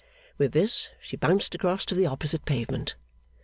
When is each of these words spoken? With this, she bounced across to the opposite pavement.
With 0.39 0.53
this, 0.53 0.89
she 0.99 1.15
bounced 1.15 1.53
across 1.53 1.85
to 1.85 1.93
the 1.93 2.07
opposite 2.07 2.43
pavement. 2.43 2.95